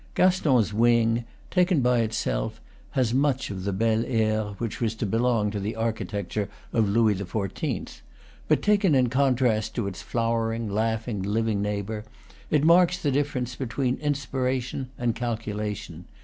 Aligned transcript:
Gaston's 0.15 0.73
wing, 0.73 1.25
taken 1.51 1.81
by 1.81 1.99
itself, 1.99 2.59
has 2.97 3.13
much 3.13 3.51
of 3.51 3.65
the 3.65 3.71
bel 3.71 4.03
air 4.07 4.45
which 4.57 4.81
was 4.81 4.95
to 4.95 5.05
belong 5.05 5.51
to 5.51 5.59
the 5.59 5.75
architecture 5.75 6.49
of 6.73 6.89
Louis 6.89 7.13
XIV.; 7.13 8.01
but, 8.47 8.63
taken 8.63 8.95
in 8.95 9.09
contrast 9.09 9.75
to 9.75 9.85
its 9.85 10.01
flowering, 10.01 10.67
laughing, 10.71 11.21
living 11.21 11.61
neighbor, 11.61 12.03
it 12.49 12.63
marks 12.63 12.97
the 12.99 13.11
difference 13.11 13.55
be 13.55 13.67
tween 13.67 13.97
inspiration 13.97 14.89
and 14.97 15.13
calculation. 15.15 16.05